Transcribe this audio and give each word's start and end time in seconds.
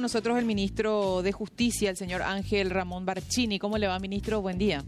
con 0.00 0.04
nosotros 0.04 0.38
el 0.38 0.46
ministro 0.46 1.20
de 1.20 1.30
Justicia, 1.30 1.90
el 1.90 1.96
señor 1.98 2.22
Ángel 2.22 2.70
Ramón 2.70 3.04
Barchini. 3.04 3.58
¿Cómo 3.58 3.76
le 3.76 3.86
va, 3.86 3.98
ministro? 3.98 4.40
Buen 4.40 4.56
día. 4.56 4.82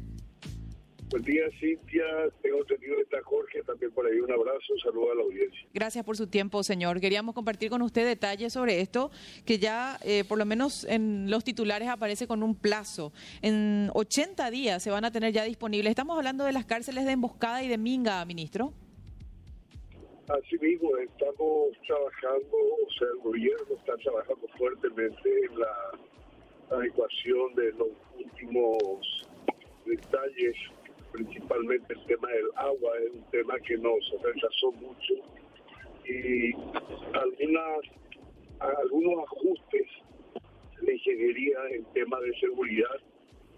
Buen 1.10 1.22
día, 1.22 1.42
Cintia. 1.60 2.02
Tengo 2.40 2.60
entendido 2.60 2.96
que 2.96 3.02
está 3.02 3.18
Jorge 3.22 3.62
también 3.66 3.92
por 3.92 4.06
ahí. 4.06 4.18
Un 4.20 4.32
abrazo, 4.32 4.72
un 4.72 4.78
saludo 4.78 5.12
a 5.12 5.14
la 5.16 5.22
audiencia. 5.24 5.68
Gracias 5.74 6.02
por 6.02 6.16
su 6.16 6.28
tiempo, 6.28 6.62
señor. 6.62 6.98
Queríamos 6.98 7.34
compartir 7.34 7.68
con 7.68 7.82
usted 7.82 8.06
detalles 8.06 8.54
sobre 8.54 8.80
esto, 8.80 9.10
que 9.44 9.58
ya 9.58 9.98
eh, 10.02 10.24
por 10.26 10.38
lo 10.38 10.46
menos 10.46 10.84
en 10.84 11.30
los 11.30 11.44
titulares 11.44 11.88
aparece 11.88 12.26
con 12.26 12.42
un 12.42 12.54
plazo. 12.54 13.12
En 13.42 13.90
80 13.92 14.50
días 14.50 14.82
se 14.82 14.90
van 14.90 15.04
a 15.04 15.10
tener 15.10 15.34
ya 15.34 15.44
disponibles. 15.44 15.90
Estamos 15.90 16.16
hablando 16.16 16.46
de 16.46 16.52
las 16.52 16.64
cárceles 16.64 17.04
de 17.04 17.12
Emboscada 17.12 17.62
y 17.62 17.68
de 17.68 17.76
Minga, 17.76 18.24
ministro. 18.24 18.72
Así 20.28 20.56
mismo, 20.58 20.96
estamos 20.98 21.70
trabajando, 21.86 22.56
o 22.56 22.90
sea, 22.96 23.08
el 23.08 23.18
gobierno 23.22 23.74
está 23.76 23.96
trabajando 23.96 24.46
fuertemente 24.56 25.44
en 25.46 25.58
la 25.58 25.90
adecuación 26.70 27.54
de 27.56 27.72
los 27.72 27.88
últimos 28.16 29.26
detalles, 29.84 30.54
principalmente 31.10 31.92
el 31.92 32.04
tema 32.06 32.28
del 32.28 32.46
agua, 32.54 32.92
es 33.04 33.12
un 33.14 33.30
tema 33.30 33.58
que 33.66 33.76
nos 33.78 33.98
rechazó 34.22 34.70
mucho 34.72 35.14
y 36.04 36.52
algunas 37.14 37.80
algunos 38.60 39.24
ajustes 39.24 39.86
de 40.80 40.94
ingeniería 40.94 41.58
en 41.70 41.84
temas 41.94 42.20
de 42.22 42.32
seguridad 42.38 43.00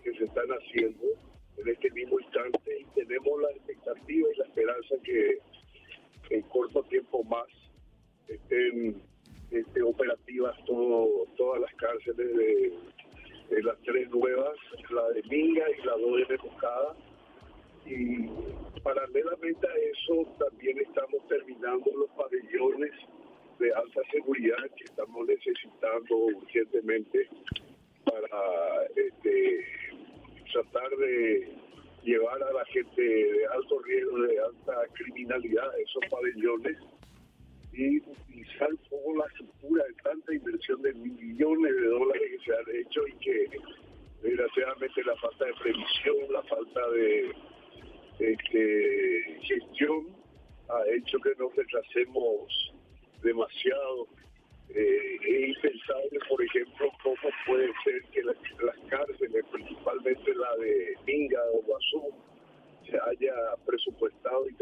que 0.03 0.15
se 0.15 0.25
están 0.25 0.48
haciendo 0.48 1.05
en 1.59 1.69
este 1.69 1.91
mismo 1.91 2.19
instante 2.20 2.81
y 2.81 2.84
tenemos 2.95 3.42
la 3.42 3.51
expectativa 3.51 4.28
y 4.33 4.39
la 4.39 4.45
esperanza 4.47 4.95
que 5.05 5.39
en 6.34 6.43
corto 6.43 6.83
tiempo 6.84 7.23
más 7.24 7.47
estén 8.29 9.01
este, 9.51 9.83
operativas 9.83 10.56
todas 10.66 11.61
las 11.61 11.75
cárceles 11.75 12.37
de, 12.37 13.62
las 13.62 13.79
tres 13.83 14.11
nuevas, 14.11 14.56
la 14.91 15.09
de 15.11 15.23
Minga 15.25 15.64
y 15.70 15.86
la 15.86 15.92
dos 15.92 16.28
de 16.28 16.34
Emboscada. 16.34 16.97
Y 17.86 18.27
paralelamente 18.83 19.67
a 19.67 19.75
eso 19.92 20.27
también 20.39 20.78
estamos 20.78 21.27
terminando 21.28 21.91
los 21.97 22.11
pabellones 22.11 22.91
de 23.61 23.72
alta 23.75 24.00
seguridad 24.11 24.59
que 24.77 24.84
estamos 24.84 25.27
necesitando 25.27 26.16
urgentemente 26.16 27.28
para 28.05 28.87
este, 28.97 29.66
tratar 30.53 30.91
de 30.97 31.64
llevar 32.05 32.42
a 32.42 32.52
la 32.52 32.64
gente 32.66 33.02
de 33.02 33.47
alto 33.47 33.78
riesgo, 33.80 34.22
de 34.22 34.38
alta 34.38 34.74
criminalidad 34.94 35.78
esos 35.80 36.05
pabellones 36.10 36.77
y 37.72 37.98
utilizar 37.98 38.70
poco 38.88 39.16
la 39.16 39.27
estructura 39.27 39.84
de 39.84 39.94
tanta 40.02 40.34
inversión 40.34 40.80
de 40.82 40.94
millones 40.94 41.75
de 41.75 41.86
dólares 41.86 42.22
que 42.30 42.44
se 42.44 42.56
han 42.56 42.80
hecho 42.80 43.08
y 43.08 43.12
que 43.14 43.50
desgraciadamente 44.22 45.02
la 45.05 45.16
falta 45.16 45.44
de 45.44 45.55
previsión, 45.55 46.16
la 46.30 46.42
falta 46.42 46.91
de 46.91 47.32
este, 48.19 49.41
gestión 49.42 50.06
ha 50.69 50.82
hecho 50.97 51.19
que 51.19 51.34
nos 51.38 51.55
retrasemos 51.55 52.75
demasiado. 53.22 54.08
Eh, 54.70 55.16
es 55.22 55.48
impensable, 55.48 56.19
por 56.28 56.42
ejemplo, 56.42 56.91
cómo 57.02 57.16
puede 57.47 57.70
ser 57.84 58.02
que 58.12 58.22
las, 58.22 58.36
cárceles, 58.88 59.44
principalmente 59.52 60.34
la 60.34 60.56
de 60.56 60.97
Minga 61.06 61.41
o 61.52 61.62
Guazú, 61.62 62.14
se 62.91 62.97
haya 62.97 63.34
presupuestado 63.66 64.48
y 64.48 64.54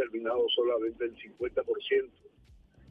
terminado 0.83 1.03
solamente 1.03 1.05
el 1.05 1.17
50%. 1.17 2.11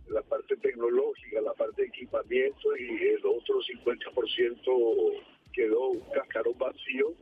La 0.07 0.21
parte 0.23 0.57
tecnológica, 0.57 1.41
la 1.41 1.53
parte 1.53 1.83
de 1.83 1.87
equipamiento 1.87 2.75
y 2.77 3.07
el 3.07 3.25
otro 3.25 3.59
50% 3.61 5.23
quedó 5.53 5.87
un 5.89 5.99
cascarón 6.13 6.57
vacío. 6.57 7.13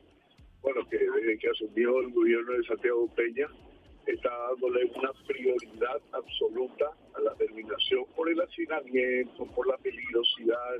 Bueno, 0.61 0.87
que 0.89 0.97
desde 0.97 1.37
que 1.37 1.49
asumió 1.49 1.99
el 1.99 2.11
gobierno 2.11 2.53
de 2.53 2.63
Santiago 2.63 3.07
Peña, 3.15 3.47
está 4.07 4.29
dándole 4.49 4.85
una 4.95 5.13
prioridad 5.27 6.01
absoluta 6.13 6.85
a 7.13 7.21
la 7.21 7.35
terminación 7.35 8.05
por 8.15 8.29
el 8.29 8.41
hacinamiento, 8.41 9.45
por 9.55 9.67
la 9.67 9.77
peligrosidad, 9.77 10.75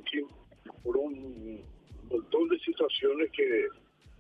por 0.84 0.98
un 0.98 1.64
montón 2.10 2.50
de 2.50 2.60
situaciones 2.60 3.32
que 3.32 3.68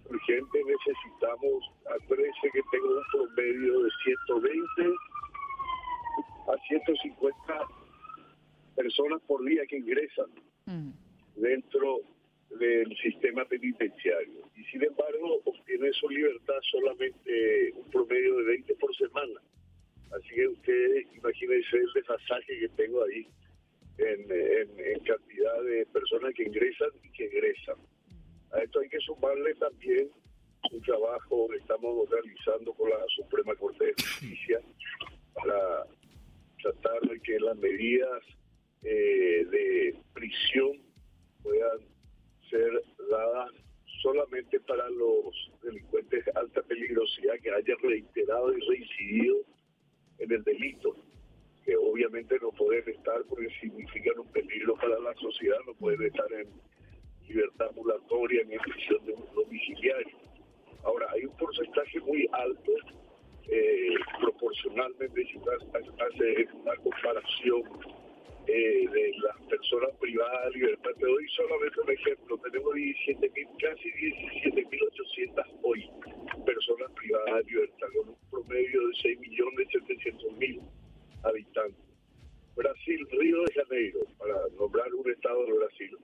urgente 0.10 0.60
necesitamos. 0.64 1.72
Parece 2.08 2.52
que 2.54 2.62
tengo 2.72 2.88
un 2.88 3.04
promedio 3.12 3.84
de 3.84 3.90
120 4.04 4.96
a 6.50 6.58
150 6.68 7.68
personas 8.76 9.22
por 9.28 9.44
día 9.46 9.66
que 9.68 9.78
ingresan 9.78 10.30
mm. 10.66 10.90
dentro 11.36 12.00
del 12.60 12.96
sistema 12.98 13.46
penitenciario. 13.46 14.50
Y 14.56 14.64
sin 14.66 14.84
embargo, 14.84 15.42
obtiene 15.46 15.92
su 15.94 16.10
libertad 16.10 16.60
solamente 16.72 17.72
un 17.76 17.90
promedio 17.92 18.38
de 18.38 18.44
20 18.44 18.76
por 18.76 18.96
semana. 18.96 19.40
Así 20.12 20.30
que 20.34 20.48
ustedes 20.48 21.06
imagínense 21.16 21.78
el 21.78 21.94
desfasaje 21.94 22.60
que 22.60 22.70
tengo 22.70 23.04
ahí 23.04 23.28
en, 24.00 25.04
cantidad 25.04 25.64
de 25.64 25.86
personas 25.88 26.34
que 26.36 26.44
ingresan 26.44 26.90
y 27.04 27.12
que 27.12 27.26
egresan. 27.26 27.76
A 28.52 28.60
esto 28.60 28.80
hay 28.80 28.90
que 28.90 29.00
sumarle 29.00 29.54
también 29.56 30.10
un 30.72 30.82
trabajo 30.82 31.48
que 31.50 31.58
estamos 31.58 32.10
realizando 32.10 32.74
con 32.74 32.90
la 32.90 33.04
Suprema 33.16 33.56
Corte 33.56 33.86
de 33.86 33.94
Justicia 33.94 34.39
las 37.40 37.58
medidas 37.58 38.24
eh, 38.84 39.46
de 39.50 39.96
prisión 40.14 40.82
puedan 41.44 41.80
ser 42.50 42.84
dadas 43.10 43.52
solamente 44.02 44.60
para 44.62 44.90
los 44.90 45.52
delincuentes 45.64 46.26
de 46.26 46.32
alta 46.36 46.62
peligrosidad 46.64 47.36
que 47.42 47.52
hayan 47.52 47.78
reiterado 47.82 48.58
y 48.58 48.62
reincidido 48.62 49.38
en 50.20 50.32
el 50.32 50.44
delito, 50.44 50.96
que 51.66 51.76
obviamente 51.76 52.38
no 52.42 52.52
pueden 52.52 52.88
estar 52.90 53.24
porque 53.28 53.50
significan 53.60 54.20
un 54.20 54.32
peligro 54.32 54.76
para 54.76 55.00
la 55.00 55.14
sociedad, 55.16 55.58
no 55.66 55.74
pueden 55.74 56.02
estar 56.08 56.32
en 56.34 56.48
libertad 57.28 57.68
ambulatoria 57.70 58.44
ni 58.46 58.56
en 58.56 58.62
prisión 58.62 59.00
domiciliaria. 59.36 60.16
Ahora, 60.84 61.08
hay 61.12 61.26
un 61.26 61.36
porcentaje 61.38 62.00
muy 62.00 62.28
alto, 62.32 62.72
eh, 63.52 63.96
proporcionalmente, 64.20 65.24
si 65.26 65.38
hace 65.38 66.48
una 66.54 66.76
comparación 66.78 67.64
eh, 68.48 68.88
de 68.92 69.12
las 69.22 69.38
personas 69.48 69.92
privadas 70.00 70.46
de 70.46 70.60
libertad. 70.60 70.92
Te 70.98 71.06
doy 71.06 71.28
solamente 71.30 71.82
un 71.82 71.92
ejemplo. 71.92 72.38
Tenemos 72.40 72.74
17 72.74 73.32
casi 73.60 73.90
17.800 73.92 75.60
hoy 75.64 75.90
personas 76.46 76.92
privadas 76.94 77.46
de 77.46 77.52
libertad, 77.52 77.88
con 77.96 78.10
un 78.10 78.18
promedio 78.32 78.88
de 78.88 78.94
6.700.000 78.96 80.62
habitantes. 81.24 81.86
Brasil, 82.56 83.08
Río 83.12 83.44
de 83.44 83.54
Janeiro, 83.54 84.00
para 84.18 84.36
nombrar 84.58 84.94
un 84.94 85.10
estado 85.10 85.46
de 85.46 85.54
Brasil, 85.54 85.98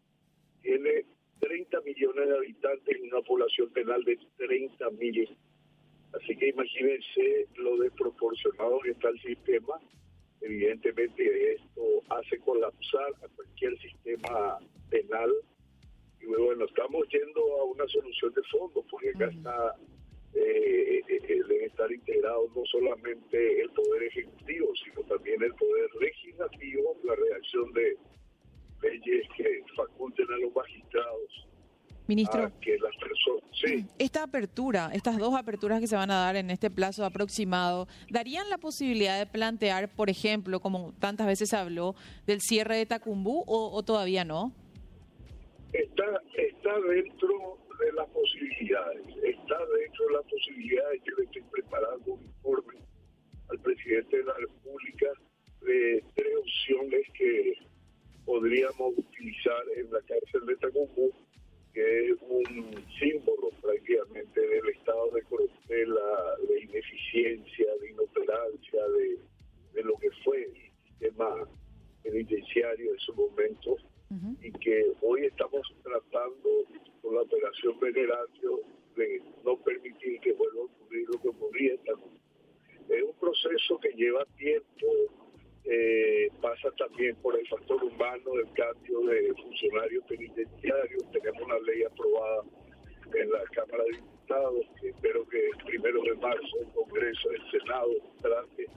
tiene 0.61 1.05
30 1.39 1.81
millones 1.81 2.29
de 2.29 2.37
habitantes 2.37 2.97
y 2.97 3.07
una 3.07 3.21
población 3.21 3.69
penal 3.73 4.03
de 4.03 4.17
30 4.37 4.89
mil. 4.91 5.37
Así 6.15 6.35
que 6.35 6.49
imagínense 6.49 7.47
lo 7.55 7.77
desproporcionado 7.77 8.79
que 8.79 8.91
está 8.91 9.09
el 9.09 9.21
sistema. 9.21 9.79
Evidentemente 10.41 11.53
esto 11.53 11.81
hace 12.09 12.39
colapsar 12.39 13.13
a 13.23 13.27
cualquier 13.35 13.77
sistema 13.79 14.59
penal. 14.89 15.31
Y 16.21 16.25
bueno, 16.25 16.65
estamos 16.65 17.07
yendo 17.09 17.41
a 17.59 17.63
una 17.65 17.87
solución 17.87 18.33
de 18.33 18.43
fondo 18.43 18.85
porque 18.89 19.09
acá 19.09 19.27
está 19.27 19.75
eh, 20.35 21.01
debe 21.07 21.65
estar 21.65 21.91
integrado 21.91 22.49
no 22.55 22.65
solamente 22.65 23.61
el 23.61 23.69
poder 23.69 24.03
ejecutivo, 24.03 24.67
sino 24.83 25.01
también 25.07 25.41
el 25.41 25.53
poder 25.53 25.89
legislativo, 25.99 26.97
la 27.03 27.15
redacción 27.15 27.71
de 27.73 27.97
leyes 28.81 29.27
que 29.37 29.63
faculten 29.75 30.27
a 30.31 30.37
los 30.37 30.53
magistrados 30.53 31.47
Ministro, 32.07 32.51
que 32.61 32.77
las 32.77 32.95
personas, 32.97 33.43
sí. 33.53 33.85
esta 33.97 34.23
apertura, 34.23 34.91
estas 34.93 35.17
dos 35.17 35.33
aperturas 35.33 35.79
que 35.79 35.87
se 35.87 35.95
van 35.95 36.11
a 36.11 36.25
dar 36.25 36.35
en 36.35 36.51
este 36.51 36.69
plazo 36.69 37.03
aproximado, 37.03 37.87
¿darían 38.09 38.47
la 38.49 38.59
posibilidad 38.59 39.17
de 39.17 39.25
plantear, 39.25 39.89
por 39.89 40.09
ejemplo, 40.09 40.59
como 40.59 40.93
tantas 40.99 41.25
veces 41.25 41.49
se 41.49 41.57
habló, 41.57 41.95
del 42.27 42.41
cierre 42.41 42.77
de 42.77 42.85
Tacumbú 42.85 43.43
o, 43.47 43.81
todavía 43.83 44.23
no? 44.23 44.53
Está, 45.73 46.05
está 46.37 46.79
dentro 46.89 47.57
de 47.79 47.91
las 47.93 48.07
posibilidades, 48.09 49.07
está 49.23 49.57
dentro 49.57 50.07
de 50.07 50.13
las 50.13 50.23
posibilidades, 50.29 51.01
yo 51.03 51.15
le 51.17 51.23
estoy 51.25 51.41
preparando 51.51 52.13
un 52.13 52.23
informe 52.23 52.79
al 53.49 53.59
presidente 53.59 54.17
de 54.17 54.23
la 54.23 54.33
República 54.35 55.07
de 55.61 56.03
tres 56.15 56.37
opciones 56.39 57.01
que 57.17 57.53
podríamos 58.25 58.93
utilizar 58.97 59.63
en 59.75 59.91
la 59.91 59.99
cárcel 60.01 60.45
de 60.45 60.55
Tacumbú 60.57 61.11
que 61.75 62.09
es 62.09 62.17
un 62.21 62.73
símbolo 62.97 63.49
prácticamente 63.61 64.39
del 64.39 64.69
estado 64.69 65.11
de 65.11 65.21
corruptela, 65.23 66.37
de 66.47 66.61
ineficiencia, 66.61 67.67
de 67.81 67.91
inoperancia, 67.91 68.81
de, 69.73 69.83
lo 69.83 69.97
que 69.97 70.09
fue 70.23 70.41
el 70.41 70.53
sistema 70.87 71.47
penitenciario 72.01 72.93
en 72.93 72.99
su 72.99 73.13
momento 73.13 73.75
y 74.41 74.51
que 74.53 74.93
hoy 75.01 75.25
estamos 75.25 75.61
venerando 77.81 78.61
de 78.95 79.21
no 79.43 79.57
permitir 79.57 80.19
que 80.21 80.31
vuelva 80.33 80.61
a 80.61 80.65
ocurrir 80.65 81.07
lo 81.09 81.21
que 81.21 81.27
ocurría. 81.27 81.73
Es 82.87 83.03
un 83.03 83.19
proceso 83.19 83.79
que 83.79 83.89
lleva 83.89 84.25
tiempo, 84.37 84.87
eh, 85.75 86.31
pasa 86.41 86.71
también 86.77 87.15
por 87.17 87.37
el 87.37 87.45
factor 87.47 87.83
humano, 87.83 88.33
el 88.35 88.51
cambio 88.53 89.01
de 89.01 89.33
funcionarios 89.33 90.03
penitenciarios. 90.05 91.11
Tenemos 91.11 91.41
una 91.41 91.59
ley 91.59 91.83
aprobada 91.83 92.43
en 93.13 93.29
la 93.29 93.43
Cámara 93.53 93.83
de 93.83 93.97
Diputados, 93.97 94.65
que 94.79 94.89
espero 94.89 95.27
que 95.27 95.47
el 95.47 95.65
primero 95.65 96.01
de 96.01 96.15
marzo 96.15 96.57
el 96.61 96.67
Congreso, 96.73 97.31
el 97.31 97.51
Senado, 97.51 97.91
trate 98.21 98.67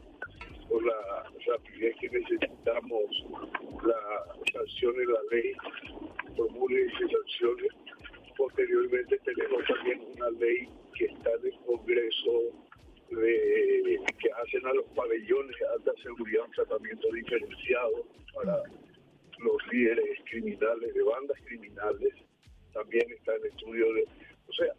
con 0.69 0.85
la 0.85 1.25
rapidez 1.47 1.97
que 2.01 2.11
necesitamos 2.11 3.05
la 3.85 4.35
sanción 4.53 4.95
en 5.01 5.13
la 5.13 5.21
ley, 5.31 5.53
formule 6.37 6.87
esas 6.87 7.11
sanciones. 7.11 7.73
Posteriormente 8.37 9.19
tenemos 9.25 9.65
también 9.67 10.01
una 10.17 10.31
ley 10.31 10.69
que 10.97 11.07
está 11.07 11.31
en 11.31 11.47
el 11.47 11.59
Congreso 11.65 12.68
de, 13.19 14.01
que 14.19 14.31
hacen 14.33 14.67
a 14.67 14.73
los 14.73 14.87
pabellones 14.97 15.57
alta 15.75 15.93
seguridad 16.03 16.45
un 16.45 16.53
tratamiento 16.53 17.09
diferenciado 17.13 18.07
para 18.35 18.63
los 19.39 19.73
líderes 19.73 20.19
criminales, 20.31 20.95
de 20.95 21.03
bandas 21.03 21.39
criminales. 21.45 22.15
También 22.73 23.11
está 23.11 23.35
en 23.37 23.47
estudio 23.47 23.93
de... 23.95 24.05
O 24.49 24.53
sea, 24.53 24.73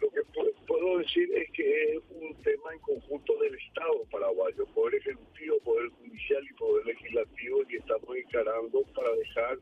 lo 0.00 0.10
que 0.10 0.20
puedo 0.66 0.98
decir 0.98 1.28
es 1.34 1.50
que 1.52 1.94
es 1.94 2.02
un 2.10 2.34
tema 2.42 2.72
en 2.72 2.78
conjunto 2.80 3.36
del 3.38 3.54
Estado 3.54 4.04
paraguayo, 4.10 4.64
Poder 4.74 4.94
Ejecutivo, 4.96 5.58
Poder 5.64 5.88
Judicial 5.90 6.44
y 6.44 6.54
Poder 6.54 6.86
Legislativo, 6.86 7.62
y 7.68 7.76
estamos 7.76 8.16
encarando 8.16 8.82
para 8.94 9.10
dejar 9.16 9.58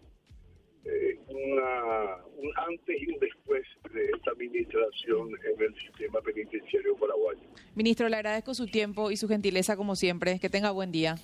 eh, 0.87 1.19
una, 1.29 2.17
un 2.37 2.53
antes 2.69 2.97
y 3.01 3.13
un 3.13 3.19
después 3.19 3.63
de 3.93 4.05
esta 4.05 4.31
administración 4.31 5.29
en 5.31 5.63
el 5.63 5.75
sistema 5.81 6.21
penitenciario 6.21 6.95
paraguayo. 6.97 7.41
Ministro, 7.75 8.09
le 8.09 8.17
agradezco 8.17 8.55
su 8.55 8.67
tiempo 8.67 9.11
y 9.11 9.17
su 9.17 9.29
gentileza 9.29 9.77
como 9.77 9.97
siempre. 9.97 10.39
Que 10.39 10.49
tenga 10.49 10.71
buen 10.71 10.93
día. 10.93 11.17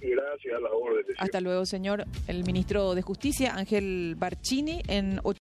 Gracias 0.00 0.54
a 0.54 0.60
la 0.60 0.70
orden. 0.70 1.04
Hasta 1.18 1.40
luego, 1.40 1.66
señor. 1.66 2.04
El 2.26 2.44
ministro 2.44 2.94
de 2.94 3.02
Justicia, 3.02 3.54
Ángel 3.54 4.14
Barcini, 4.16 4.80
en 4.88 5.20